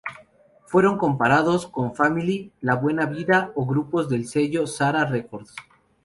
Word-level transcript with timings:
Fueron 0.65 0.97
comparados 0.97 1.67
con 1.67 1.93
Family, 1.93 2.51
La 2.59 2.73
Buena 2.73 3.05
Vida 3.05 3.51
o 3.53 3.67
grupos 3.67 4.09
del 4.09 4.25
sello 4.25 4.65
Sarah 4.65 5.05
Records. 5.05 5.53